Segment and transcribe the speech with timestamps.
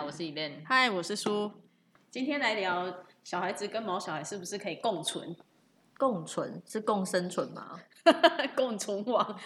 [0.00, 0.62] 好，我是 Elen。
[0.64, 1.52] 嗨，我是苏。
[2.10, 2.90] 今天来聊
[3.22, 5.36] 小孩子跟毛小孩是不是可以共存？
[5.98, 7.78] 共存是共生存吗？
[8.56, 9.38] 共存亡？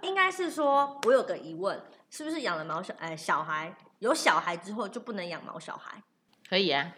[0.00, 6.02] 应该是说，我有个疑问，是不是养了毛小哎小孩有小孩之后就不能养毛小孩？
[6.48, 6.90] 可以啊。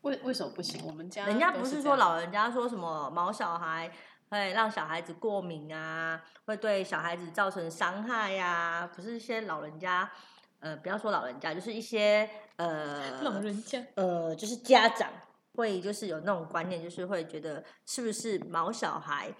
[0.00, 0.84] 为为什么不行？
[0.84, 3.88] 我们家人家不是是说老人家说什么毛小孩
[4.28, 10.10] 会让小孩子过敏啊，会对小孩子造成伤害呀、不是一些老人家，
[10.60, 15.10] 呃，不要说老人家，就是一些呃 老人家呃，就是家长
[15.54, 19.32] 会就是有那种观念，就是会觉得是不是毛小孩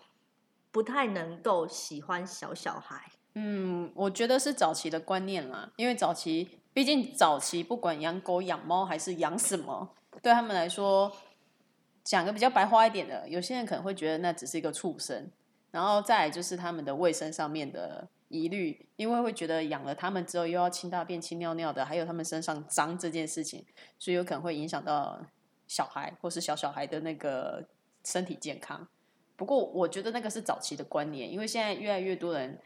[0.71, 3.03] 不太能够喜欢小小孩？
[3.35, 11.13] 嗯，我觉得是早期的观念啦，因为早期毕竟早期不管养狗、养猫还是养什么，对他们来说，
[12.03, 15.31] 讲个比较白话一点的，有些人可能会觉得那只是一个畜生，
[15.71, 23.65] 然后再来就是他们的卫生上面的疑虑，因为会觉得养了它们之后又要清大便、清尿尿的，还有他们身上脏这件事情，
[23.99, 25.25] 所以有可能会影响到
[25.67, 27.67] 小孩或是小小孩的那个
[28.05, 28.87] 身体健康。
[29.37, 32.61] 不过我觉得那个是早期的观念，因为现在越来越多人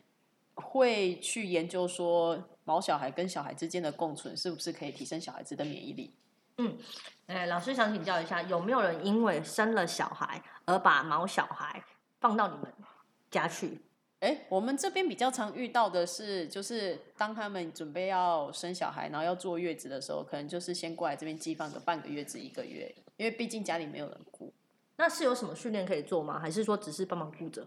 [0.55, 6.15] 会去研究说毛小孩跟小孩之间的共存是不是可以提升小孩子的免疫力。
[6.59, 6.77] 嗯
[7.27, 11.83] 哎，老师想请教一下，有没有人因为生了小孩而把毛小孩
[12.21, 12.73] 放到你们
[13.31, 13.81] 家去？
[14.23, 24.53] 哎，我们这边比较常遇到的是，就是当他们准备要生小孩，然后要坐月子的时候，可能就是先过来这边寄放个半个月至一个月，因为毕竟家里没有人顾。
[24.97, 26.39] 那是有什么训练可以做吗？
[26.39, 27.67] 还是说只是帮忙顾着？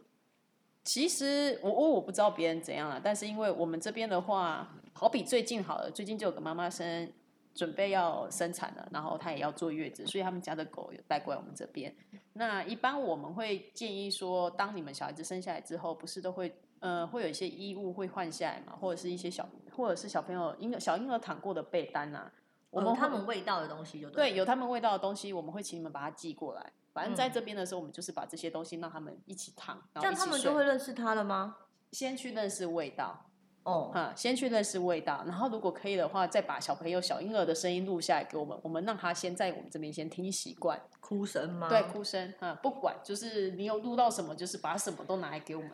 [0.86, 7.12] 其实我我我不知道别人怎样了，但是因为我们这边的话，好比最近好了，最近就有个妈妈生
[7.54, 11.94] 准备要生产了，然后她也要坐月子，所以他们家的狗有带过来我们这边。
[12.38, 22.30] 那一般我们会建议说，当你们小孩子生下来之后，不是都会呃会有一些衣物会换下来嘛，或者是一些小或者是小朋友婴小婴儿躺过的被单啊，
[22.70, 26.74] 我们有他会们味道的东西就对，了有他们味道的东西，我们会请你们把它寄过来。
[26.92, 31.56] 反正在这边的时候，我们就是把这些东西让他们一起躺，然这样他们就会认识他了吗？
[31.92, 33.26] 先去认识味道，
[33.66, 41.68] 哦，哈，先去认识味道，然后如果可以的话，再把小朋友小婴儿的声音录下来给我们，我们让他先在我们这边先听习惯，哭声吗？
[41.68, 45.72] 对，哭声，哈，不管就是你有录到什么，就是把什么都拿来给我们。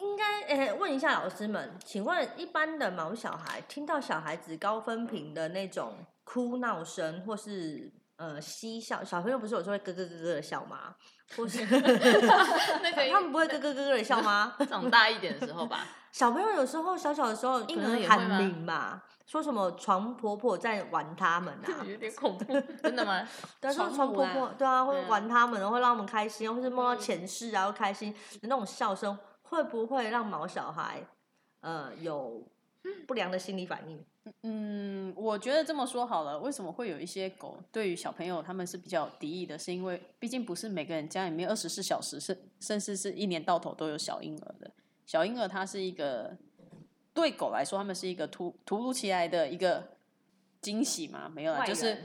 [0.00, 5.94] 应该诶、问一下老师们，请问一般的毛小孩听到小孩子高分频的那种
[6.24, 10.94] 哭闹声，或是呃嬉笑，小朋友不是有时候会咯咯咯咯的笑吗？
[11.36, 14.54] 或是 那个他们不会咯咯咯咯的笑吗？
[14.68, 15.80] 长大一点的时候吧，
[16.12, 22.44] 小朋友有时候小小的时候可婴儿喊名嘛，说什么床婆婆在玩他们啊， 有点恐怖。
[22.82, 23.26] 真的吗？
[23.60, 31.02] 对啊，说床婆婆，对啊，会嗯玩他们，然后让我们开心，或是梦到前世啊，会开心的那种笑声，会不会让毛小孩
[31.62, 32.46] 呃有
[33.06, 34.04] 不良的心理反应？
[34.42, 39.58] 嗯，我觉得这么说好了，为什么会有一些狗对于小朋友他们是比较敌意的？
[39.58, 44.70] 是因为毕竟不是每个人家里面二十四小时是甚至是一年到头都有小婴儿的。
[45.04, 46.34] 小婴儿它是一个
[47.12, 49.86] 对狗来说，他们是一个突突如其来的一个
[50.62, 51.28] 惊喜嘛？
[51.28, 51.98] 没有啦，就是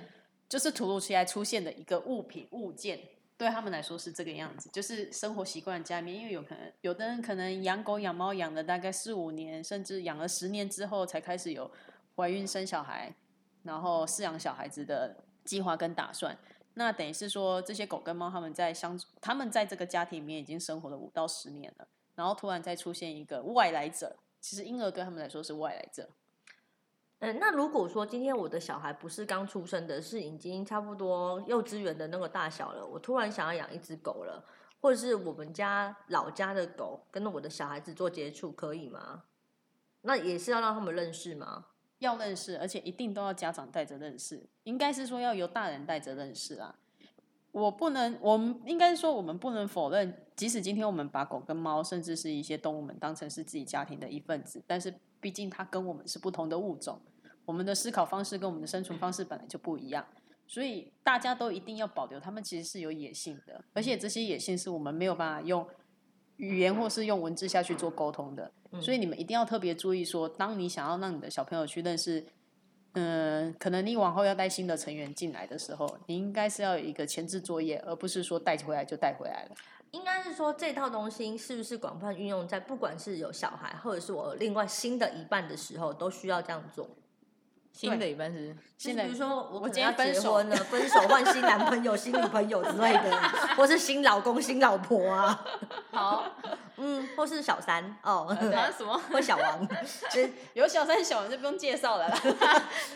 [0.49, 2.99] 就是突如其来出现的一个物品物件。
[3.39, 11.71] 对他们来说是这个样子，就是生活习惯家里面，因为有可能有的人可能养狗养猫养了大概四五年，甚至养了十年之后才开始有
[12.17, 13.15] 怀孕生小孩，
[13.63, 16.37] 然后饲养小孩子的计划跟打算。
[16.73, 26.09] 那等于是说，这些狗跟猫他们在相处，他们在这个家庭里面已经生活了五到十年了，然后突然再出现一个外来者，其实婴儿对他们来说是外来者。
[27.19, 34.43] 嗯，那如果说今天我的小孩不是刚出生的，是已经差不多幼稚园的那个大小了，我突然想要养一只狗了，
[34.79, 39.23] 或者是我们家老家的狗跟我的小孩子做接触，可以吗？
[40.01, 41.65] 那也是要让他们认识吗？
[41.97, 46.73] 要认识，而且一定都要家长带着认识，应该是说要由大人带着认识啊。
[47.51, 57.01] 我不能，我们应该说我们不能否认，即使今天我们把狗跟猫，甚至是一些动物们当成是自己家庭的一份子，但是毕竟它跟我们是不同的物种，
[57.49, 60.05] 我们的思考方式跟我们的生存方式本来就不一样，
[60.45, 65.67] 所以大家都一定要保留，他们其实是有野性的，而且这些野性是我们没有办法用
[66.37, 68.51] 语言或是用文字下去做沟通的。
[68.79, 72.23] 所以你们一定要特别注意说，当你想要让你的小朋友去认识，
[72.93, 79.55] 嗯，可能你往后要带新的成员进来的时候，你应该是要有一个前置作业，而不是说带回来就带回来了。
[79.89, 86.87] 应该是说这套东西是不是广泛运用在不管是有小孩，或者是我另外新的一半的时候，都需要这样做。
[87.71, 93.17] 新的一半是现在比如说我今天分手结婚了，分手换新男朋友、新女朋友之类的，
[93.55, 95.45] 或是新老公、新老婆啊，
[95.91, 96.25] 好，
[96.75, 98.99] 嗯，或是小三哦，啊什么？
[99.11, 99.67] 或小王，
[100.11, 102.19] 就是有小三小王就不用介绍了啦。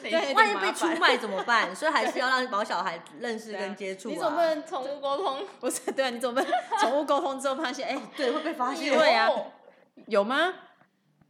[0.01, 1.73] 对万一被出卖怎么办？
[1.75, 4.11] 所以还是要让毛小孩认识跟接触、啊。
[4.11, 6.09] 你总不能宠物沟通，不是对啊？
[6.09, 6.49] 你总不能
[6.79, 8.97] 宠物沟通之后发现，哎、对会被发现？
[8.97, 9.45] 对啊哦
[10.07, 10.53] 有吗？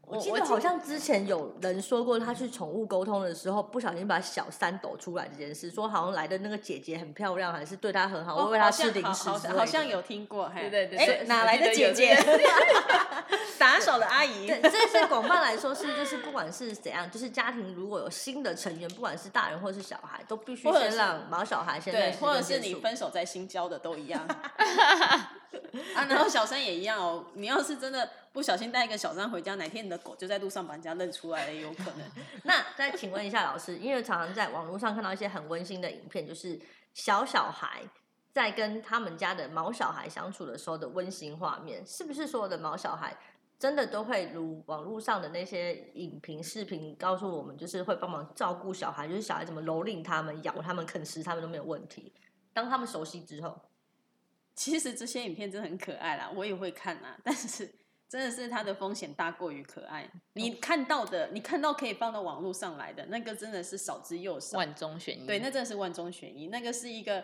[0.05, 12.15] 我记得好像之前有人说过，他去宠物沟通的时候，不小心把小三抖出来这件事，说好像来的那个姐姐很漂亮，还是对他很好，哦会喂他好像吃零食好像有听过，嘿对对对哎哪来的姐姐？
[13.57, 14.45] 打手的阿姨。
[14.45, 24.27] 对，这是广泛来说是，就是不管是怎样，就是家庭如果有新的成员，不管是大人或是小孩，都必须先让毛小孩先对，或者是你分手再新交的都一样。
[25.95, 27.25] 啊，然后小三也一样哦。
[27.33, 32.01] 你要是真的不小心带一个小三回家，哪天你的狗就在路上把人家认出来了，也有可能。
[32.43, 36.59] 那再请问一下老师，因为常常在网络上看到一些很温馨的影片，就是
[36.93, 37.81] 小小孩
[38.31, 43.15] 在跟他们家的毛小孩相处的时候的温馨画面，是不是所有的毛小孩
[43.59, 52.11] 真的都会如网络上的那些影评、视频告诉我们，就是会帮忙照顾小孩，就是小孩怎么蹂躏他们、咬他们、啃食他们都没有问题？
[52.53, 53.57] 当他们熟悉之后，
[54.55, 57.67] 其实这些影片真的很可爱啦，我也会看啦，但是
[58.07, 60.07] 真的是它的风险大过于可爱。
[60.33, 64.57] 你看到的，你看到可以放到网络上来的那个，真的是少之又少。
[64.57, 65.25] 万中选一。
[65.25, 67.23] 对，那真的是万中选一，那个是一个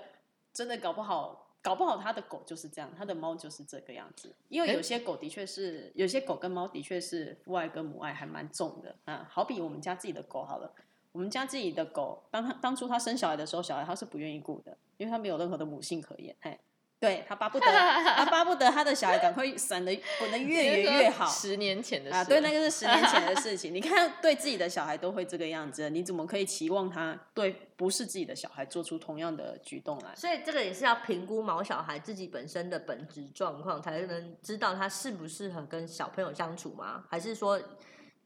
[0.52, 4.36] 真的搞不好，搞不好他的狗就是这样，他的猫就是这个样子。
[4.48, 9.28] 因为有些狗的确是，有些狗跟猫的确是父爱跟母爱还蛮重的啊。
[9.30, 10.74] 好比我们家自己的狗好了，
[11.12, 16.60] 我们家自己的狗，当他当初他生小孩的时候，小孩他是不愿意顾的，因为他没有任何的母性可言，嘿。
[17.00, 17.66] 对他巴不得，
[18.18, 23.72] 他巴不得他的小孩赶快闪的滚得越远越好，十年前的事啊，对，那个是十年前的事情。
[23.74, 30.14] 你看，对自己的小孩都会这个样子，你怎么可以期望他对不是自己的小孩做出同样的举动来？
[30.14, 37.06] 所以这个也是要评估毛小孩自己本身的本质状况，才能知道他适不适合跟小朋友相处吗？
[37.10, 37.58] 还是说，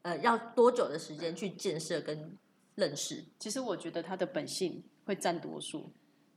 [0.02, 2.36] 呃，要多久的时间去建设跟
[2.74, 3.24] 认识？
[3.38, 5.92] 其实我觉得他的本性会占多数。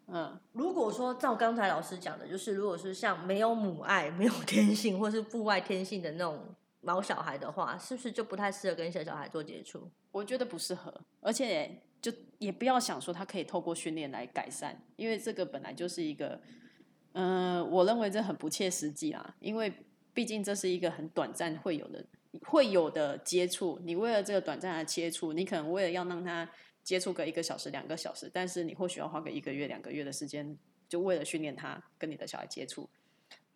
[0.08, 6.40] 嗯，如果说照刚才老师讲的，就是如果是像没有母爱、没有天性或是父爱天性的那种
[6.80, 9.90] 毛小孩的话，是不是就不太适合跟小小孩做接触？
[10.12, 16.40] 我觉得不适合，而且就也不要想说他可以透过训练来改善，因为这个本来就是一个，
[17.12, 19.74] 嗯、我认为这很不切实际啊，因为
[20.14, 22.06] 毕竟这是一个很短暂会有的
[22.46, 26.50] 会有的接触，你为了这个短暂的接触，你可能为了要让他
[26.88, 30.58] 接触个一个小时、两个小时，但是你或许要花个一个月、两个月的时间，
[30.88, 32.90] 就为了训练他跟你的小孩接触。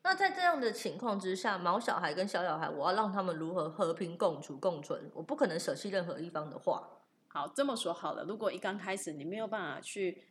[0.04, 5.10] 那在这样的情况之下，毛小孩跟小小孩，我要让他们如何和平共处共存？
[5.14, 6.90] 我不可能舍弃任何一方的话。
[7.30, 10.22] 好，这么说好了，如果一刚开始你没有办法去，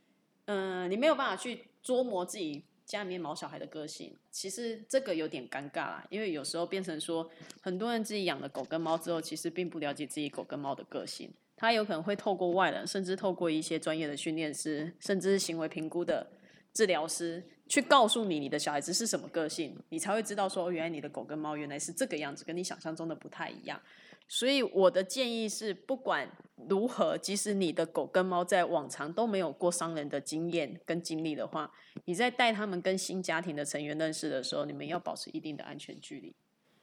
[0.44, 7.30] 嗯、你没有办法去琢磨自己家里面毛小孩的个性，其实这个有点尴尬啦，因为有时候变成说，
[7.62, 16.26] 很多人自己养了狗跟猫之后，其实并不了解自己狗跟猫的个性，他有可能会透过外人，甚至透过一些专业的训练师，甚至是行为评估的
[16.72, 23.78] 治疗师，去告诉你你的小孩子是什么个性，你才会知道说，原来你的狗跟猫原来是这个样子，跟你想象中的不太一样。
[24.26, 26.26] 所以我的建议是，不管
[26.66, 31.70] 如何，即使你的狗跟猫在往常都没有过伤人的经验跟经历的话，
[32.06, 36.34] 你在带他们跟新家庭的成员认识的时候，你们要保持一定的安全距离。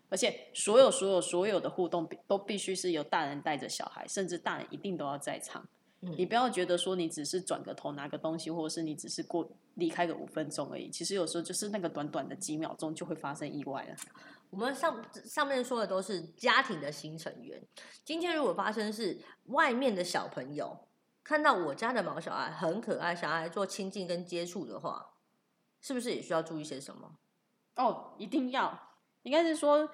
[0.09, 5.67] 而且，所有、所有、所有的互动都必须是由大人带着小孩，甚至大人一定都要在场。
[6.01, 10.91] 嗯你不要觉得说你只是转个头拿个东西，或者是你只是过离开个五分钟而已。
[10.91, 13.95] 其实有时候就是那个短短的几秒钟就会发生意外了。
[14.51, 17.59] 我们上上面说的都是家庭的新成员。
[18.05, 20.87] 今天如果发生是外面的小朋友
[21.23, 25.13] 看到我家的毛小孩很可爱，想要来做亲近跟接触的话，
[25.81, 27.17] 是不是也需要注意些什么？
[27.75, 28.86] 哦，一定要，
[29.27, 29.87] 应该是说，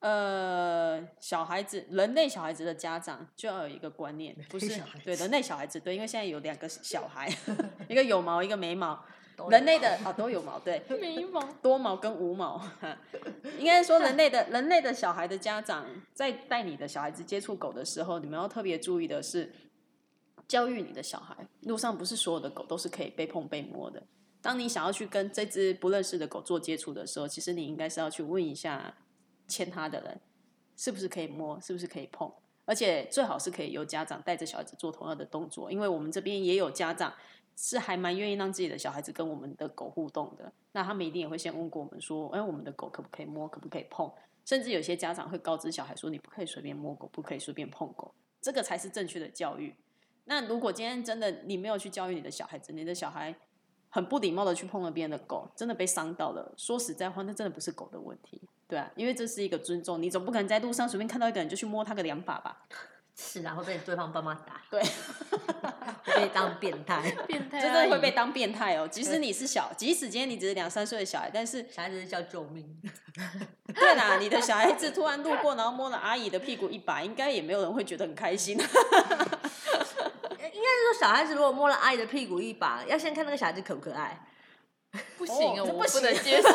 [0.00, 7.32] 呃，小孩子，人类小孩子的家长就要有一个观念，不是对人类小孩子，对，因为现在有两个小孩，
[7.88, 9.00] 一个有毛，一个没毛，
[9.48, 11.40] 人类的啊、都有毛，对， 没毛。
[11.62, 12.60] 多毛跟无毛，
[13.56, 19.54] 应该说人类的人类的小孩的家长在带你的小孩子接触狗的时候，你们要特别注意的是，
[20.48, 24.02] 教育你的小孩，路上不是所有的狗都是可以被碰被摸的。
[24.46, 28.96] 当你想要去跟这只不认识的狗做接触的时候，其实你应该是要去问一下
[29.48, 30.20] 牵它的人，
[30.76, 32.32] 是不是可以摸，是不是可以碰，
[32.64, 37.12] 而且最好是可以由家长带着小孩子做同样的动作，因为我们这边也有家长
[37.56, 44.08] 是还蛮愿意让自己的小孩子跟我们的狗互动的，那他们一定也会先问过我们说，哎，我们的狗可不可以摸，可不可以碰，
[44.44, 49.74] 甚至有些家长会告知小孩说，你不可以随便摸狗，不可以随便碰狗，这个才是正确的教育。
[50.26, 53.34] 那如果今天真的你没有去教育你的小孩子，你的小孩
[53.96, 58.38] 很不礼貌的去碰了别人的狗，真的被伤到了，说实在话，那真的不是狗的问题，
[58.68, 62.58] 对啊，因为这是一个尊重，你总不可能在路上随便看到一个人就去摸他个两把吧？
[63.16, 64.82] 是啊，会被对方爸妈打，对，
[66.04, 67.10] 会被当变态。
[67.26, 68.86] 变态真的会被当变态哦。
[68.86, 72.78] 即使你是小，即使今天你只是两三岁的小孩，但是小孩子是叫救命，
[73.74, 78.58] 对啦，你的小孩子突然路过，然后摸了阿姨的屁股一把，应该也没有人会觉得很开心。
[80.66, 84.20] 应该是说小孩子如果摸了阿姨的屁股一把，要先看那个小孩子可不可爱。
[85.18, 86.48] 不行啊，哦 我不能接受，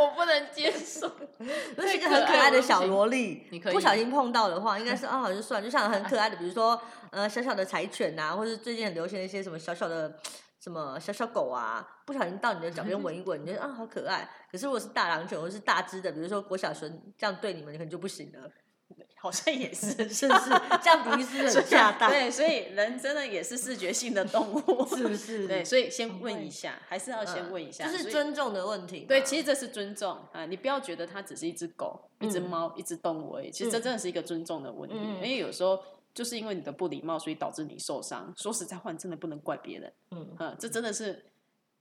[0.00, 1.10] 我不能接受。
[1.38, 6.78] 如果是一个很可爱的小萝莉，你不小心碰到的话，应该是啊，好 就算，就像很可爱的，比如说
[7.10, 10.14] 呃小小的柴犬呐、或者最近很流行的一些什么小小的
[10.60, 14.28] 什么小小狗啊，不小心到你的脚边闻一闻，你觉得啊好可爱。
[14.52, 18.50] 可是如果是大狼犬或是大只的，比如说国小熊这样对你们，你可能就不行了，
[19.20, 20.50] 好像也是， 是不是？
[20.82, 22.08] 这样比喻是不是很恰当？
[22.12, 25.48] 对，所以人真的也是视觉性的动物，是不是？
[25.48, 29.00] 对，所以先问一下，还是要先问一下，这是尊重的问题。
[29.00, 35.78] 对，其实这是尊重啊，你不要觉得它只是一只狗、一只嗯猫、一只动物而已，其实这嗯真的是一个尊重的问题，嗯因为有时候
[36.14, 38.32] 就是因为你的不礼貌，所以导致你受伤。
[38.36, 41.24] 说实在话，你真的不能怪别人，嗯嗯，这真的是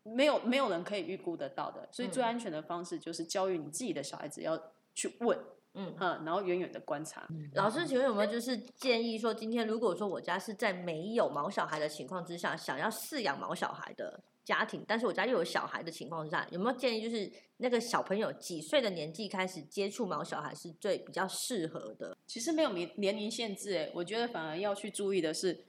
[0.01, 4.59] 没有没有人可以预估得到的，所以最嗯安全的方式就是教育你自己的小孩子要
[4.95, 5.37] 去问，
[5.73, 5.93] 嗯。
[5.99, 7.27] 嗯，然后远远的观察。
[7.53, 22.17] 老师，请问有没有就是建议说，今天如果说我家是在没有毛小孩的情况之下，想要饲养毛小孩的家庭，但是我家又有小孩的情况下，有没有建议就是那个小朋友几岁的年纪开始接触毛小孩是最比较适合的？
[22.25, 25.65] 其实没有年年龄限制，哎，我觉得反而要去注意的是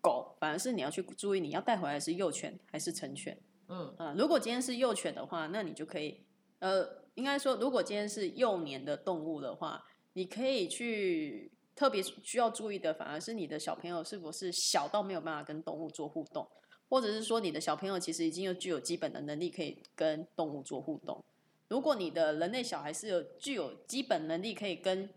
[0.00, 3.36] 狗，反而是你要去注意你要带回来是幼犬还是成犬。
[3.68, 6.20] 嗯呃，如果今天是幼犬的话，那你就可以，
[6.62, 16.46] 呃，应该说，如果今天是幼年的动物的话，你可以去特别需要注意的，反而是你的小朋友是不是小到没有办法跟动物做互动，
[16.88, 21.20] 或者是说你的小朋友其实已经有具有基本的能力可以跟动物做互动。
[21.66, 25.10] 如果你的人类小孩是有具有基本能力可以跟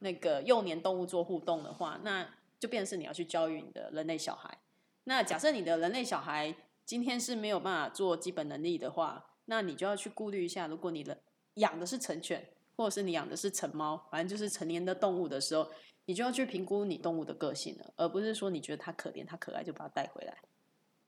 [0.00, 2.28] 那个幼年动物做互动的话，那
[2.58, 4.58] 就变成是你要去教育你的人类小孩。
[5.04, 6.52] 那假设你的人类小孩
[6.84, 11.18] 今天是没有办法做基本能力的话，那你就要去顾虑一下，如果你的
[11.54, 15.66] 养的是成犬，或者是你养的是成猫，反正就是成年的动物的时候，
[16.04, 20.38] 你就要去评估你动物的个性了，而不是说你觉得它可怜、它可爱就把它带回来。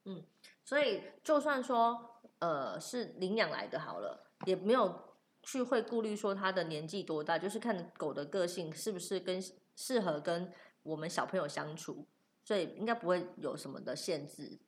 [0.06, 0.24] 嗯
[0.64, 4.98] 所以就算说呃是领养来的好了，也没有
[5.42, 9.42] 去会顾虑说它的年纪多大，就是看狗的个性是不是跟
[9.76, 10.50] 适合跟
[10.82, 12.06] 我们小朋友相处，
[12.44, 14.58] 所以应该不会有什么的限制，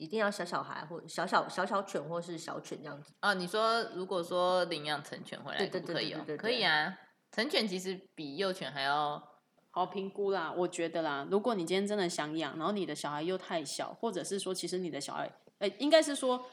[0.00, 3.12] 一定要小小孩或小小小小犬或是小犬这样子。
[3.20, 6.38] 哦，你说如果说领养成犬回来对对可不可以哦对对对对？
[6.38, 6.98] 可以啊，
[7.32, 9.22] 成犬其实比幼犬还要
[9.70, 16.44] 好评估啦，我觉得啦，如果你今天真的想养，然后你的小孩又太小，或者是说，其实你的小孩，呃，应该是说，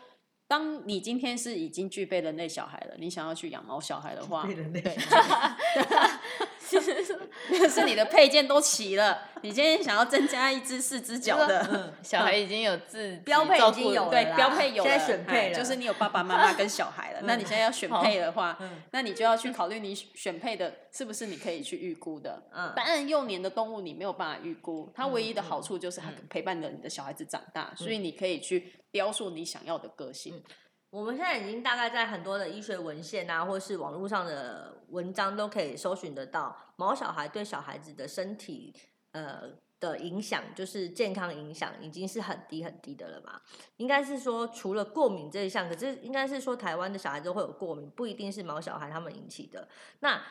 [0.48, 4.96] 当你今天是已经具备人类小孩了，你想要去养猫小孩的话，对，
[7.70, 17.22] 是你的配件都齐了，你今天想要增加一只四只脚的，小孩已经有自标配已经有了对，标配有了，现在选配了哎就是你有爸爸妈妈跟小孩了。
[17.24, 22.42] 那你现在要选配的话，嗯那你就要去考虑你选配的是不是你可以去预估的。
[22.54, 30.44] 嗯当然，幼年的动物你没有办法预估，它唯一的好处就是它陪伴着你的小孩子长大，所以你可以去雕塑你想要的个性。
[30.89, 38.74] 我们现在已经大概在很多的医学文献啊，或是网络上的文章都可以搜寻得到，毛小孩对小孩子的身体
[39.12, 43.41] 呃的影响，就是健康影响，已经是很低很低的了嘛。
[43.75, 49.67] 应该是说，除了过敏这一项，可是应该是说台湾的小孩都会有过敏，不一定是毛小孩他们引起的。
[50.00, 50.22] 那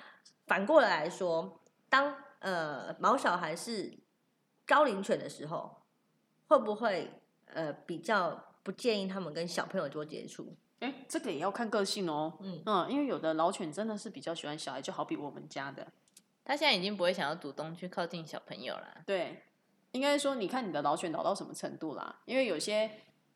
[0.47, 1.61] 反过来来说，
[1.91, 3.93] 当呃毛小孩是
[4.67, 5.83] 高龄犬的时候，
[6.49, 7.13] 会不会
[7.45, 10.53] 呃比较不建议他们跟小朋友多接触？
[10.81, 12.33] 哎、这个也要看个性哦。
[12.41, 15.87] 嗯嗯，因为有的老犬真的是比较喜欢小孩，就好比我们家的，
[16.45, 19.03] 他现在已经不会想要主动去靠近小朋友了。
[19.07, 19.41] 对，
[19.93, 22.19] 应该说，你看你的老犬老到什么程度啦？
[22.25, 22.91] 因为有些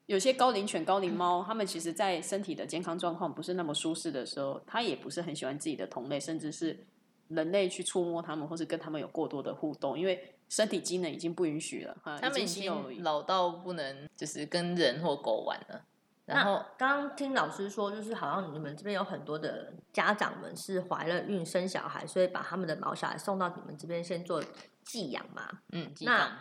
[0.06, 6.84] 有些高龄犬、高龄猫，它们其实在身体的健康状况不是那么舒适的时候，它也不是很喜欢自己的同类，甚至是
[7.28, 11.96] 人类去触摸它们，或是跟它们有过多的互动，因为身体机能已经不允许了。
[12.02, 15.86] 哈，他们已经有经老到不能就是跟人或狗玩了。
[16.26, 24.42] 然后刚刚听老师说，就是好像你们这边有很多的家长们是怀了孕生小孩，所以把他们的毛小孩送到你们这边先做
[24.84, 25.60] 寄养嘛。
[25.72, 26.38] 嗯，寄那放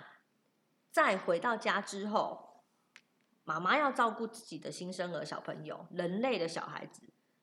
[0.91, 2.63] 再回到家之后，
[3.43, 7.01] 妈妈要照顾自己的新生儿小朋友，人类的小孩子，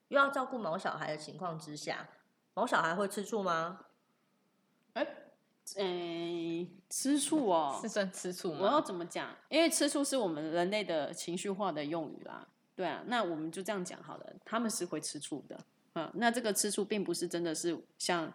[0.09, 2.07] 又要照顾毛小孩的情况之下，
[2.53, 3.79] 毛小孩会吃醋吗？
[5.75, 8.81] 嗯，吃醋哦是，算吃醋吗我要？
[8.81, 9.29] 怎么讲？
[9.49, 15.59] 因为吃醋是我们人类的情绪化的用语啦，对啊，那我们就这样讲好了，他们是会吃醋的，
[15.95, 18.31] 嗯，那这个吃醋并不是真的是像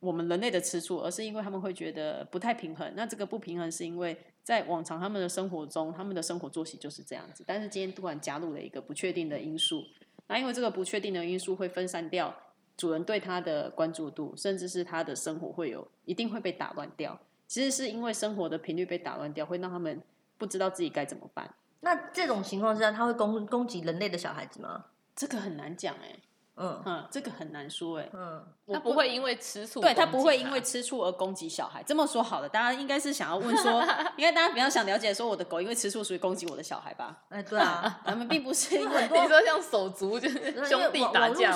[0.00, 2.92] 我们人类的吃醋，而是因为他们会觉得不太平衡。
[2.94, 9.84] 那这个不平衡是因为在往常他们的生活中，他们的生活作息就是这样子，但是今天突然加入了一个不确定的因素，
[10.26, 12.34] 那因为这个不确定的因素会分散掉
[12.76, 17.18] 主人对他的关注度，甚至是他的生活会有一定会被打乱掉。
[17.46, 20.02] 其实是因为生活的频率被打乱掉，会让他们
[20.38, 21.54] 不知道自己该怎么办。
[21.80, 24.86] 那这种情况之下，他会攻攻击人类的小孩子吗？
[25.14, 26.16] 这个很难讲哎、
[26.56, 31.82] 嗯嗯，这个很难说哎、嗯，他不会因为吃醋，对他不会因为吃醋而攻击小孩。
[31.82, 33.80] 这么说好了，大家应该是想要问说，
[34.16, 37.24] 应该大家比较想了解说，我的狗因为吃醋所以攻击我的小孩吧？
[37.30, 41.52] 哎，对啊， 他们并不是因为很多你说像手足就是因为兄弟打架？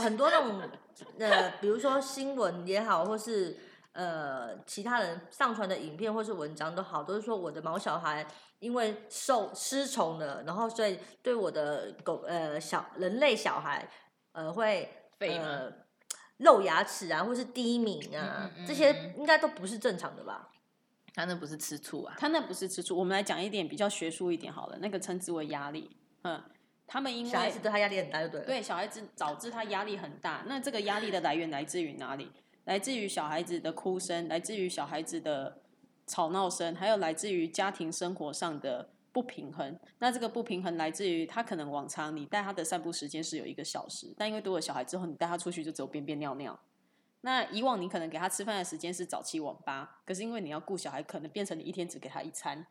[0.00, 0.62] 很多那种
[1.18, 3.56] 呃，比如说新闻也好，或是
[3.92, 8.26] 呃其他人上传的影片或是文章都好，都是说我的毛小孩
[8.60, 13.88] 因为受失宠了，然后所以对我的狗呃小人类小孩
[14.38, 15.72] 呃会呃
[16.36, 20.48] 露牙齿啊，或是低鸣啊，嗯嗯嗯这些嗯应该都不是正常的吧？
[21.12, 22.96] 他那不是吃醋啊，他那不是吃醋。
[22.96, 25.90] 我们来讲一点比较学术一点好了，那个称之为压力。
[26.22, 26.40] 嗯，
[26.86, 28.46] 他们因为小孩子对他压力很大，就对了。
[28.46, 30.44] 对小孩子导致他压力很大。
[30.46, 32.30] 那这个压力的来源来自于哪里？
[32.66, 35.62] 来自于小孩子的哭声，来自于小孩子的
[36.06, 39.76] 吵闹声，还有来自于家庭生活上的不平衡。
[39.98, 46.56] 那这个不平衡来自于他可能往常你带他的散步时间是有一个小时，但因为多了小孩之后，你带他出去就只有便便尿尿。
[47.22, 52.64] 那以往你可能给他吃饭的时间是早七晚八，可是因为你要顾小孩，可能变成你一天只给他一餐，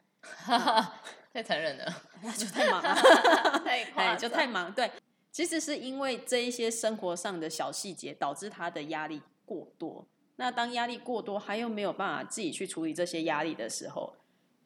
[1.34, 2.96] 太残忍了，那就太忙了。
[3.66, 4.72] 太夸哎，张就太忙。
[4.74, 4.90] 对，
[5.34, 10.08] 其实是因为这一些生活上的小细节导致他的压力过多。
[10.38, 14.16] 那当压力过多，他又没有办法自己去处理这些压力的时候，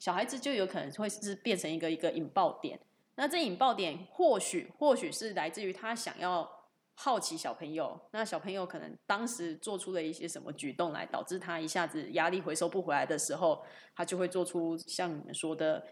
[0.02, 2.80] 小孩子就有可能会是变成一个一个引爆点。
[3.14, 6.50] 那这引爆点或许或许是来自于他想要
[6.96, 13.64] 好奇小朋友，那小朋友可能当时做出了一些什么举动来导致他一下子压力回收不回来的时候，
[13.96, 15.86] 他就会做出像你们说的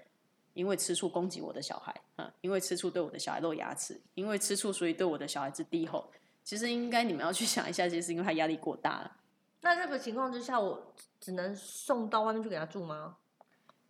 [0.55, 6.11] 因为吃醋攻击我的小孩，嗯，因为吃醋对我的小孩露牙齿，因为吃醋所以对我的小孩子低吼。
[6.43, 9.17] 其实应该你们要去 想一下，其实是因为他压力过大了。
[9.61, 13.17] 那这个情况之下，我只能送到外面去给他住吗？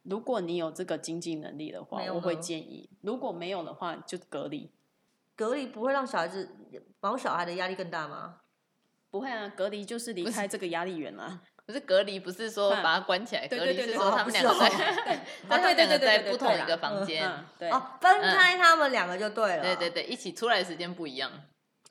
[0.03, 4.71] 如果你有这个经济能力的话我会建议；如果没有的话，就隔离。
[5.35, 6.49] 隔离不会让小孩子
[6.99, 8.37] 保小孩的压力更大吗？
[9.11, 11.41] 不会啊，隔离就是离开这个压力源啊。
[11.65, 17.29] 不是隔离，不是说嗯把他关起来，隔离是说他们两个在，对他们对 对两个对对对在不同一个房间，
[17.71, 19.61] 哦，分开他们两个就对了。
[19.61, 21.31] 对对对，一起出来的时间不一样，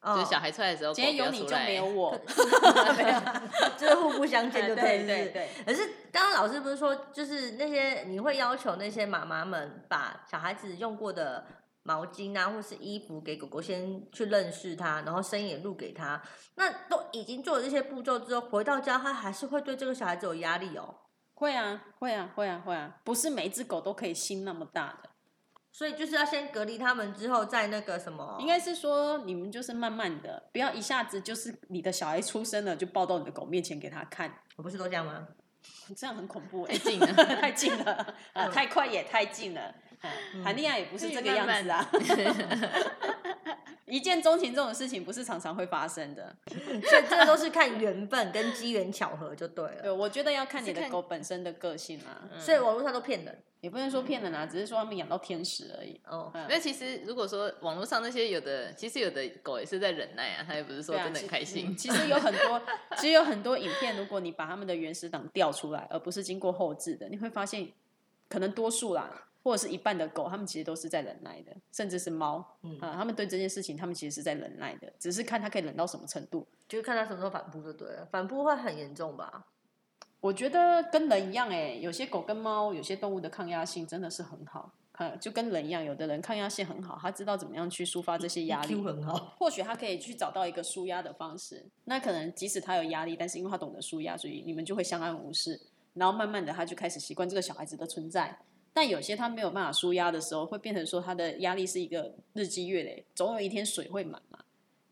[0.01, 2.11] 哦，就是小孩出来的时候，今天有你就没有我。
[2.97, 3.21] 没有，
[3.77, 5.49] 就是互不相欠就对是对对。
[5.67, 11.45] 可是刚刚老师不是说，就是那些你会要求那些妈妈们把小孩子用过的
[11.83, 16.21] 毛巾啊，或是衣服给狗狗先去认识它，然后声音也录给他。
[16.55, 20.95] 那都已经做了这些步骤之后，回到家他还是会对这个小孩子有压力哦。
[21.35, 25.08] 会啊，会啊，会啊，会啊，不是每一只狗都可以心那么大的。
[25.79, 35.29] 所以就是要先隔离他们之后，再那个什么，应该是说你们就是慢慢的，不要一下子就是你的小孩出生了就抱到你的狗面前给他看，我不是都这样吗？
[35.97, 37.07] 这样很恐怖欸、太近了
[37.41, 38.15] 太近了，
[38.53, 39.73] 太快也太近了。
[40.35, 41.91] 嗯谈恋爱也不是这个样子啊，
[43.89, 46.35] 一见钟情这种事情不是常常会发生的。
[46.49, 49.83] 所以这个都是看缘分跟机缘巧合就对了。
[49.83, 56.01] 对，我觉得要看你的狗本身的个性啊，嗯所以网络上都骗人也不能说骗人啊，只是说他们养到天使而已。
[56.07, 56.31] 哦。
[56.35, 61.77] 嗯那其实如果说网络上那些有的，其实有的狗也是在忍耐啊，它也不是说真的很其开心嗯。
[61.77, 62.63] 其实有很多，
[62.97, 67.69] 其实有很多影片，如果你把他们的原始档调出来，而不是经过后置的，你会发现，
[68.29, 76.47] 可能多数啦，或者是一半的狗，他们其实都是在忍耐的，甚至是猫，嗯啊，他们对这件事情，他们其实是在忍耐的，只是看他可以忍到什么程度。
[76.69, 79.47] 就是看他什么时候反扑就对了，反扑会很严重吧？
[80.21, 91.65] 我觉得跟人一样、欸，有些狗跟猫，有些动物的抗压性真的是很好，看就跟人一样，有的人抗压性很好，他知道怎么样去抒发这些压力很好，或许他可以去找到一个舒压的方式。
[91.85, 95.59] 那可能即使他有压力，但是因为他懂得舒压，所以你们就会相安无事。
[95.95, 98.39] 然后慢慢的，他就开始习惯这个小孩子的存在。
[98.73, 104.39] 但有些他没有办法舒压的时候，会变成说他的压力是一个日积月累，总有一天水会满嘛，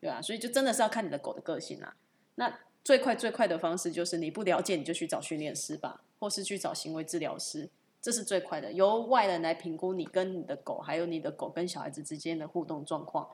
[0.01, 1.95] 对吧、所以就真的是要看你的狗的个性啦。
[2.35, 7.69] 那最快最快的方式就是你不了解你就去找训练师吧，或是去找行为治疗师，
[8.01, 8.73] 这是最快的。
[8.73, 13.29] 由外人来评估你跟你的狗，还有你的狗跟小孩子之间的互动状况，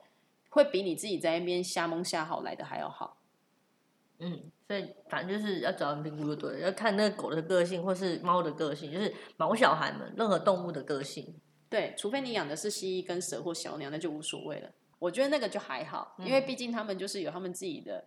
[0.49, 3.17] 会比你自己在那边瞎蒙瞎好来的还要好。
[4.23, 11.35] 嗯，所以反正就是要找人评估就对了，要看那个狗的个性或是猫的个性，就是毛小孩们任何动物的个性。
[11.69, 14.69] 对，除非你养的是蜥蜴、跟蛇或小鸟，那就无所谓了。
[14.99, 18.05] 我觉得那个就还好，因为毕竟他们就是有他们自己的，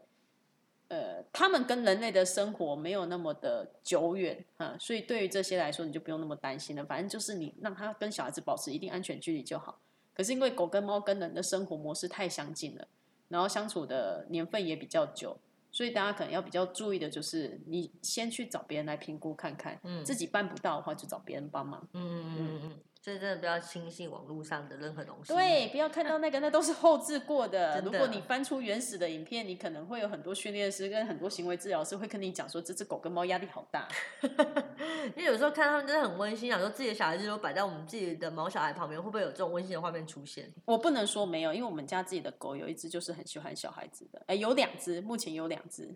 [0.88, 6.84] 呃，他们跟人类的生活没有那么的久远啊，所以对于这些来说，你就不用那么担心了。
[6.84, 9.78] 反正就是你让他跟小孩子保持一定安全距离就好。
[10.14, 12.88] 可是因为狗跟猫跟人的生活模式太相近了，
[13.28, 15.36] 然后相处的年份也比较久，
[15.76, 21.86] 所以大家可能要比较注意的就是，你先去找别人来评估看看，嗯自己办不到的话就找别人帮忙。
[21.92, 25.32] 嗯嗯嗯嗯，所以真的不要轻信网络上的任何东西。
[25.32, 27.74] 对，不要看到那个，那都是后置过的。
[27.80, 33.86] 的如果你翻出原始的影片，你可能会有很多训练师跟很多行为治疗师会跟你讲说，这只狗跟猫压力好大。
[35.14, 40.52] 因为有时候看他们真的很温馨，想说自己的小孩子都摆在我们自己的毛小孩旁边，会不会有这种温馨的画面出现？
[40.64, 45.94] 我不能说没有，因为我们家自己的狗有一只就是很喜欢小孩子的，哎，有两只，目前有两只。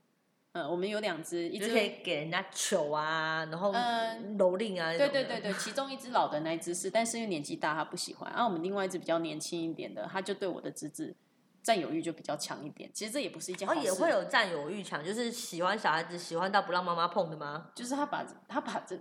[0.53, 4.91] 嗯，我们有两只，一只可以给人家球啊，然后嗯蹂躏啊。
[4.97, 8.29] 对对对，对，其中一只老的那一只是，但是因为年纪大，他不喜欢。
[8.33, 11.15] 然、后我们另外一只比较年轻一点的，他就对我的侄子
[11.63, 12.91] 占有欲就比较强一点。
[12.93, 17.69] 其实这也不是一件好事，也会有占有欲强，就是喜欢小孩子，喜欢到不让妈妈碰的吗？
[17.77, 18.99] 就是他把他把这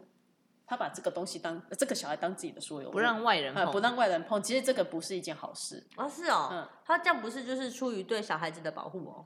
[0.67, 4.39] 他把这个东西当这个小孩当自己的所有，不让外人碰，呃不让外人碰。
[4.43, 9.25] 其实这个不是一件好事，哦，是哦，嗯他这样不是就是出于对小孩子的保护哦？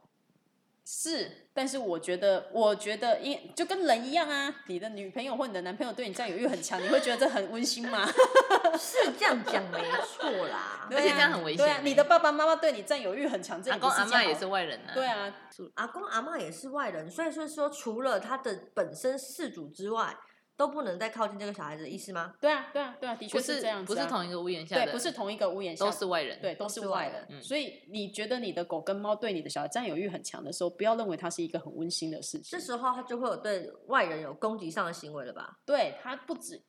[0.85, 1.31] 是。
[1.55, 8.05] 但是我觉得，我觉得因就跟人一样啊，你的女朋友或你的男朋友对你占有欲很强，你会觉得这很温馨吗？
[8.79, 10.87] 是这样讲没错啦。
[10.89, 14.93] 而且这样很危对啊，你的爸爸妈妈对你占有欲很强，这阿公阿妈也是外人啊。
[14.95, 15.31] 对啊，
[15.75, 20.17] 阿公阿妈也是外人，所以说说除了他的本身事主之外，
[20.55, 22.33] 都不能再靠近这个小孩子的意思吗？
[22.39, 26.39] 对啊，对啊，对啊，的确是这样子、啊，不是同一个屋檐下对，不是同一个屋檐下，都是外人。
[26.39, 27.27] 对，都是是外外人。
[27.29, 32.59] 嗯所以你觉得你的狗跟猫对你的小孩占有欲很强的时候，不要认为它是一个很温馨的事情这。
[32.59, 35.59] 时候它就会有对外人有攻击上的行为了吧？
[35.65, 36.61] 对，它不止。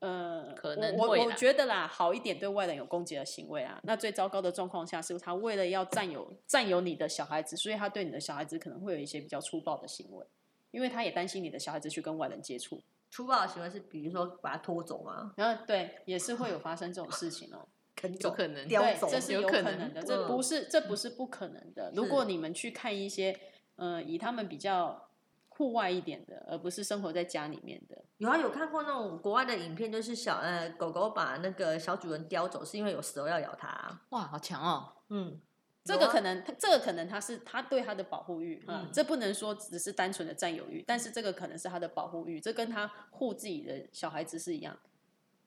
[0.00, 3.78] 呃，可能我我觉得啦，好一点对外人有攻击的行为啊。
[3.82, 10.26] 那最糟糕的状况下是，它为了要占有占有你的小孩子，所以它对你的小孩子可能会有一些比较粗暴的行为，
[10.70, 12.82] 因为他也担心你的小孩子去跟外人接触。
[13.10, 15.32] 粗暴的行为是比如说把它拖走吗？
[15.36, 17.66] 然后对，也是会有发生这种事情哦。
[18.20, 21.92] 有可能对，叼走，这是有有可能的，这嗯不是这不是不可能的。
[21.94, 23.38] 如果你们去看一些，
[23.76, 25.10] 呃，以他们比较
[25.50, 34.00] 户外一点的，而不是生活在家里面的，有啊，有看过那种国外的影片，就是小呃狗狗把那个小主人叼走，是因为有蛇要咬它。
[34.10, 34.92] 哇，好强哦！
[35.10, 35.38] 嗯，
[35.82, 44.78] 这个可能，这个可能他是他对他的保护欲啊、嗯这不能说只是单纯的占有欲，但是这个可能是他的保护欲，这跟他护自己的小孩子是一样。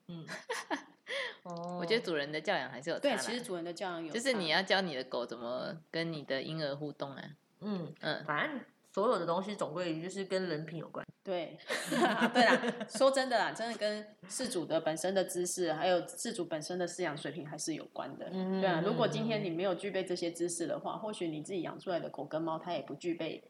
[0.08, 0.26] 嗯，
[1.44, 7.24] 哦我觉得主人的教养还是有差对，其实主人的教养有，就是你要教你的狗怎么跟你的婴儿互动啊。
[7.62, 8.60] 嗯，嗯，反正
[8.94, 11.04] 所有的东西总归就是跟人品有关。
[11.24, 11.58] 对，
[12.34, 18.28] 对啦， 说真的啦，真的跟饲主的本身的知识，还有饲主本身的饲养水平还是有关的。
[18.32, 23.42] 嗯对啊，如果今天你没有具备这些知识的话，或许你自己养出来的狗跟猫，它也不具备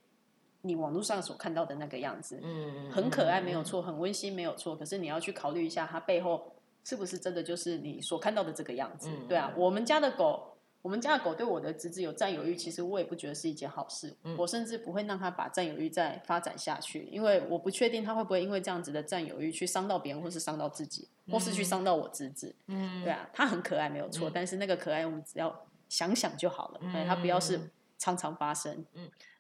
[0.62, 2.40] 你网络上所看到的那个样子。
[2.44, 6.46] 嗯，很可爱没有错，很温馨没有错，可是你要去考虑一下，它背后
[6.84, 9.10] 是不是真的就是你所看到的这个样子？
[9.12, 10.53] 嗯对啊，我们家的狗。
[10.84, 14.14] 我们家的狗对我的侄子有占有欲，其实我也不觉得是一件好事。
[14.24, 22.54] 嗯我甚至不会让它把占有欲再发展下去，因为我不确定它会不会因为这样子的占有欲去伤到别人，或是伤到自己，或是去伤到我侄子。
[22.68, 28.86] 嗯，对啊，它很可爱没有错，嗯但是那个可爱我们只要想想就好了，嗯哎它不要是常常发生。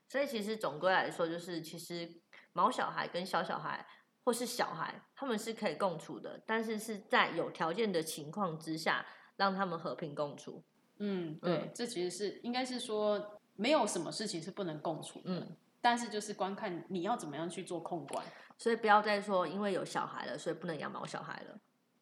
[0.07, 2.09] 所以其实总归来说，就是其实
[2.53, 3.85] 毛小孩跟小小孩
[4.23, 10.63] 或是小孩，他们是可以共处的，但是是在有条件的情况之下，让他们和平共处。
[10.99, 18.25] 嗯，对，嗯这其实是应该是说，没有什么事情是不能共处的，嗯但是就是观看你要怎么样去做控管。
[18.55, 21.59] 所以不要再说因为有小孩了，所以不能养毛小孩了。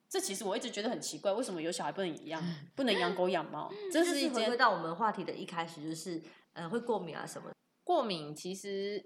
[0.08, 2.44] 这其实我一直觉得很奇怪，为什么有小孩不能一样，
[2.76, 3.72] 不能养狗养猫？
[3.92, 6.22] 这是一件回归到我们话题的一开始，就是
[6.54, 7.50] 呃会过敏啊什么。
[7.84, 9.04] 过敏其实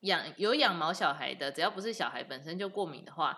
[0.00, 3.36] 养有养毛小孩的，只要不是小孩本身就过敏的话，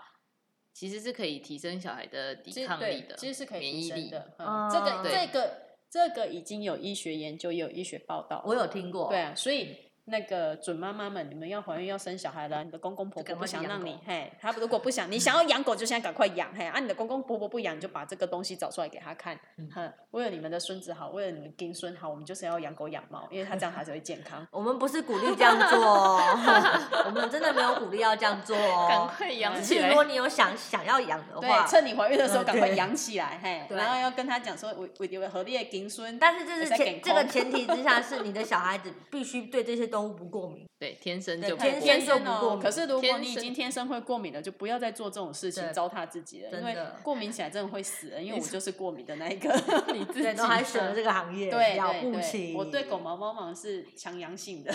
[0.74, 4.10] 其实是可以提升小孩的抵抗力的，对其实是可以提免疫力。
[4.10, 4.36] 升的。
[4.70, 8.42] 这个对这个这个已经有医学研究，也有医学报道。
[8.46, 9.74] 我有听过，对啊，所以
[10.10, 24.46] 那个准妈妈们，你们要怀孕要生小孩了，你的公公婆婆不想让你嘿，他如果不想你想要养狗，就现在赶快养嘿，啊，你的公公婆婆不养，你就把这个东西找出来给他看，嗯哼，为了你们的孙子好，为了你们丁孙好，我们就是要养狗养猫，因为他这样才会健康。
[24.50, 26.20] 我们不是鼓励这样做哦，
[27.06, 28.86] 我们真的没有鼓励要这样做哦。
[28.88, 40.66] 赶快养起来如果你有想想要养的话对，，趁你怀孕的时候嗯赶快养起来，嘿，然后要跟他讲说，我我有合力的丁孙，但是这是前这个前提 之下，是你的小孩子必须对这些东动物不过敏。
[40.78, 42.24] 对，天生就不过天天生哦。
[42.24, 48.24] 就不过敏可是如果你已经天生会过敏了，就不要再做这种事情糟蹋自己了，因为过敏起来真的会死人。
[48.24, 49.52] 因为我就是过敏的那一个，
[49.92, 52.54] 你自己对，都还选了这个行业，对了不起。
[52.56, 54.72] 我对狗毛猫毛是强阳性的。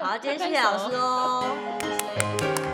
[0.00, 2.65] 好， 今天谢谢老师哦。